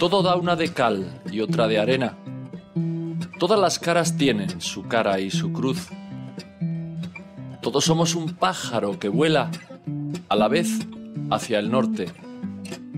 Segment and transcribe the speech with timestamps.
[0.00, 2.16] Todo da una de cal y otra de arena.
[3.38, 5.88] Todas las caras tienen su cara y su cruz.
[7.60, 9.50] Todos somos un pájaro que vuela
[10.30, 10.70] a la vez
[11.30, 12.06] hacia el norte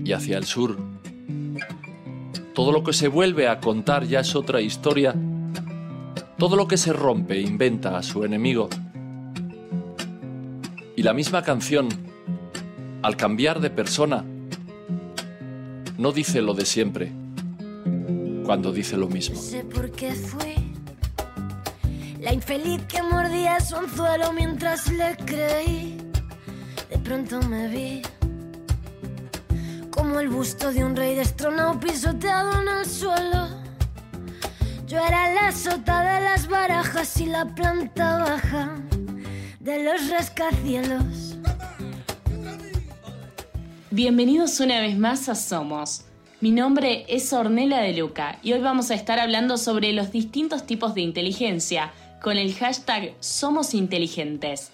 [0.05, 0.77] y hacia el sur.
[2.55, 5.13] Todo lo que se vuelve a contar ya es otra historia.
[6.37, 8.69] Todo lo que se rompe inventa a su enemigo.
[10.95, 11.89] Y la misma canción,
[13.01, 14.23] al cambiar de persona,
[15.97, 17.11] no dice lo de siempre
[18.45, 19.35] cuando dice lo mismo.
[19.35, 20.55] No sé por qué fue
[22.19, 25.97] la infeliz que mordía su anzuelo mientras le creí.
[26.89, 28.01] De pronto me vi
[29.89, 33.47] como el busto de un rey destronado pisoteado en el suelo.
[34.87, 38.75] Yo era la sota de las barajas y la planta baja
[39.59, 41.32] de los rascacielos.
[43.95, 46.05] Bienvenidos una vez más a Somos.
[46.41, 50.65] Mi nombre es Ornella de Luca y hoy vamos a estar hablando sobre los distintos
[50.65, 54.71] tipos de inteligencia con el hashtag Somos Inteligentes.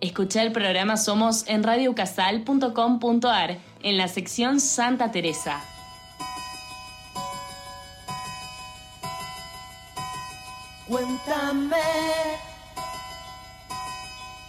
[0.00, 5.62] Escucha el programa Somos en radiocasal.com.ar en la sección Santa Teresa.
[10.88, 11.76] Cuéntame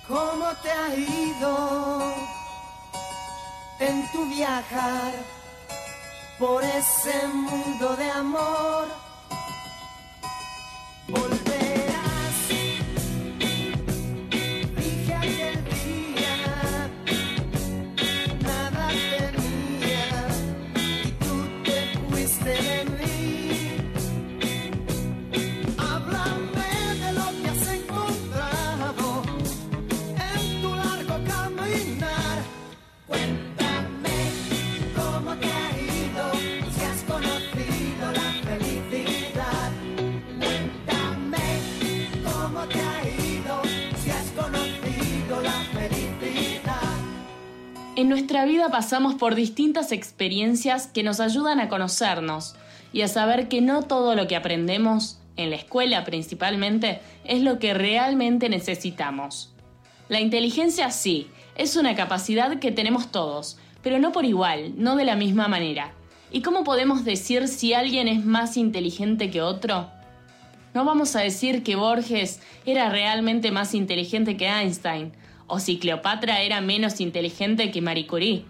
[0.07, 2.36] cómo te ha ido
[3.80, 5.14] en tu viajar
[6.39, 8.88] por ese mundo de amor.
[47.97, 52.53] En nuestra vida pasamos por distintas experiencias que nos ayudan a conocernos
[52.93, 57.57] y a saber que no todo lo que aprendemos, en la escuela principalmente, es lo
[57.57, 59.52] que realmente necesitamos.
[60.09, 65.05] La inteligencia sí, es una capacidad que tenemos todos, pero no por igual, no de
[65.05, 65.91] la misma manera.
[66.31, 69.89] ¿Y cómo podemos decir si alguien es más inteligente que otro?
[70.75, 75.13] No vamos a decir que Borges era realmente más inteligente que Einstein,
[75.47, 78.45] o si Cleopatra era menos inteligente que Marie Curie.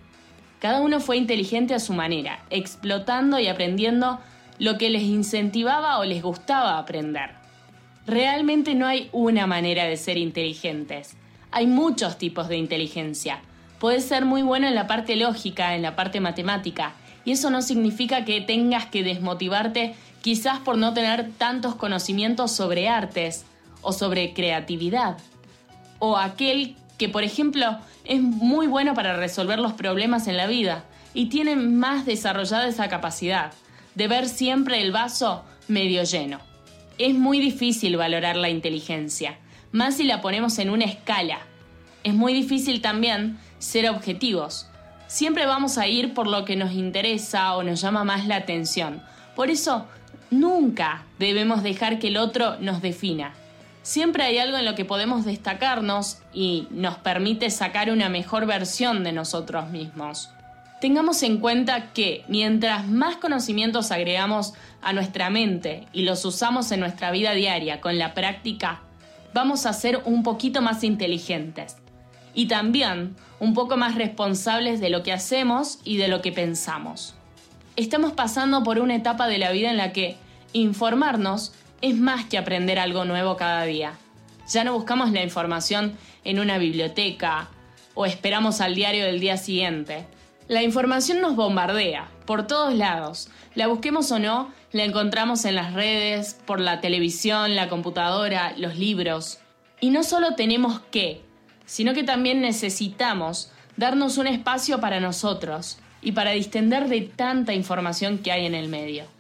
[0.60, 4.20] Cada uno fue inteligente a su manera, explotando y aprendiendo
[4.60, 7.32] lo que les incentivaba o les gustaba aprender.
[8.08, 11.16] Realmente no hay una manera de ser inteligentes.
[11.52, 13.42] Hay muchos tipos de inteligencia.
[13.80, 16.94] Puedes ser muy bueno en la parte lógica, en la parte matemática,
[17.26, 22.90] y eso no significa que tengas que desmotivarte quizás por no tener tantos conocimientos sobre
[22.90, 23.46] artes
[23.82, 25.18] o sobre creatividad.
[26.00, 30.86] O aquel que, por ejemplo, es muy bueno para resolver los problemas en la vida
[31.14, 33.52] y tiene más desarrollada esa capacidad
[33.96, 36.40] de ver siempre el vaso medio lleno.
[36.98, 39.38] Es muy difícil valorar la inteligencia,
[39.72, 41.40] más si la ponemos en una escala.
[42.04, 44.68] Es muy difícil también ser objetivos.
[45.08, 49.02] Siempre vamos a ir por lo que nos interesa o nos llama más la atención.
[49.36, 49.88] Por eso,
[50.32, 53.34] nunca debemos dejar que el otro nos defina.
[53.88, 59.06] Siempre hay algo en lo que podemos destacarnos y nos permite sacar una mejor versión
[59.06, 60.30] de nosotros mismos.
[60.82, 66.82] Tengamos en cuenta que mientras más conocimientos agregamos a nuestra mente y los usamos en
[66.82, 68.82] nuestra vida diaria con la práctica,
[69.34, 71.78] vamos a ser un poquito más inteligentes
[72.34, 77.16] y también un poco más responsables de lo que hacemos y de lo que pensamos.
[77.78, 80.18] Estamos pasando por una etapa de la vida en la que
[80.52, 83.94] informarnos es más que aprender algo nuevo cada día.
[84.52, 87.50] Ya no buscamos la información en una biblioteca
[87.94, 90.06] o esperamos al diario del día siguiente.
[90.48, 93.30] La información nos bombardea por todos lados.
[93.56, 98.78] La busquemos o no, la encontramos en las redes, por la televisión, la computadora, los
[98.78, 99.40] libros.
[99.82, 101.22] Y no solo tenemos que,
[101.66, 108.20] sino que también necesitamos darnos un espacio para nosotros y para distender de tanta información
[108.20, 109.17] que hay en el medio.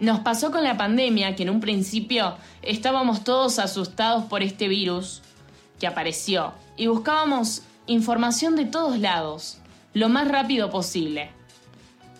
[0.00, 5.22] Nos pasó con la pandemia que en un principio estábamos todos asustados por este virus
[5.80, 9.58] que apareció y buscábamos información de todos lados,
[9.94, 11.30] lo más rápido posible.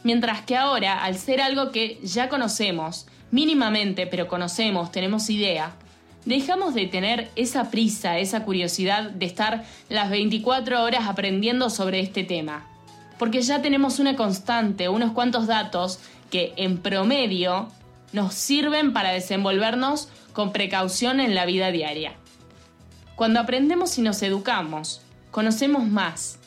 [0.03, 5.73] Mientras que ahora, al ser algo que ya conocemos, mínimamente, pero conocemos, tenemos idea,
[6.25, 12.25] dejamos de tener esa prisa, esa curiosidad de estar las 24 horas aprendiendo sobre este
[12.25, 12.67] tema.
[13.19, 15.99] Porque ya tenemos una constante, unos cuantos datos
[16.31, 17.69] que en promedio
[18.13, 22.15] nos sirven para desenvolvernos con precaución en la vida diaria.
[23.17, 26.39] Cuando aprendemos y nos educamos, conocemos más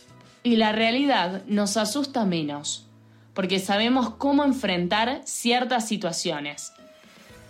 [0.44, 2.88] y la realidad nos asusta menos,
[3.33, 6.74] porque sabemos cómo enfrentar ciertas situaciones.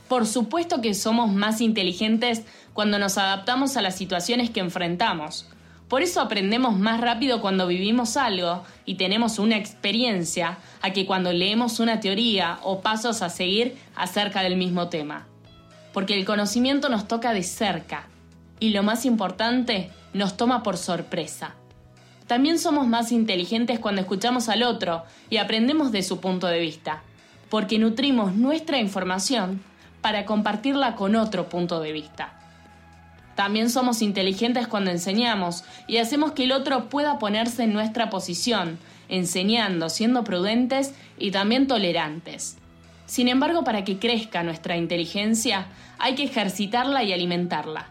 [0.08, 2.44] Por supuesto que somos más inteligentes
[2.74, 5.48] cuando nos adaptamos a las situaciones que enfrentamos.
[5.88, 11.32] Por eso aprendemos más rápido cuando vivimos algo y tenemos una experiencia a que cuando
[11.32, 15.28] leemos una teoría o pasos a seguir acerca del mismo tema.
[15.94, 18.08] Porque el conocimiento nos toca de cerca
[18.60, 21.56] y lo más importante, nos toma por sorpresa.
[22.28, 27.02] También somos más inteligentes cuando escuchamos al otro y aprendemos de su punto de vista,
[27.50, 29.62] porque nutrimos nuestra información
[30.02, 32.34] para compartirla con otro punto de vista.
[33.36, 38.78] También somos inteligentes cuando enseñamos y hacemos que el otro pueda ponerse en nuestra posición,
[39.12, 42.58] enseñando, siendo prudentes y también tolerantes.
[43.06, 45.68] Sin embargo, para que crezca nuestra inteligencia,
[46.00, 47.88] hay que ejercitarla y alimentarla.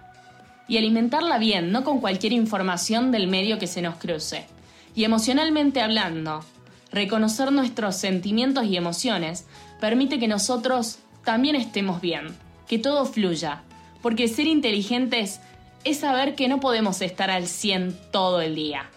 [0.67, 4.47] Y alimentarla bien, no con cualquier información del medio que se nos cruce.
[4.95, 6.45] Y emocionalmente hablando,
[6.91, 9.47] reconocer nuestros sentimientos y emociones
[9.79, 12.29] permite que nosotros también estemos bien,
[12.67, 13.63] que todo fluya,
[14.03, 15.41] porque ser inteligentes
[15.85, 18.91] es saber que no podemos estar al 100 todo el día,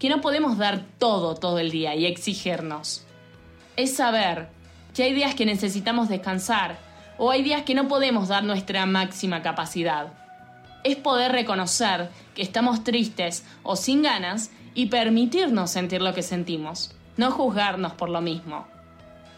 [0.00, 3.04] que no podemos dar todo todo el día y exigirnos.
[3.76, 4.48] Es saber
[4.94, 6.78] que hay días que necesitamos descansar
[7.18, 10.14] o hay días que no podemos dar nuestra máxima capacidad.
[10.84, 16.94] Es poder reconocer que estamos tristes o sin ganas y permitirnos sentir lo que sentimos,
[17.18, 18.66] no juzgarnos por lo mismo.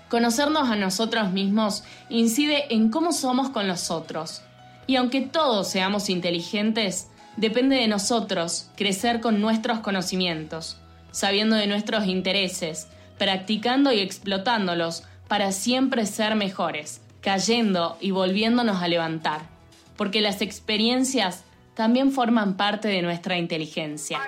[0.08, 4.42] Conocernos a nosotros mismos incide en cómo somos con los otros.
[4.86, 10.78] Y aunque todos seamos inteligentes, depende de nosotros crecer con nuestros conocimientos,
[11.10, 12.88] sabiendo de nuestros intereses,
[13.18, 19.42] practicando y explotándolos para siempre ser mejores, cayendo y volviéndonos a levantar.
[19.96, 21.44] Porque las experiencias
[21.74, 24.20] también forman parte de nuestra inteligencia.